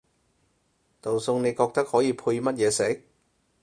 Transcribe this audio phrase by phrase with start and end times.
[0.99, 3.03] 道餸你覺得可以配乜嘢食？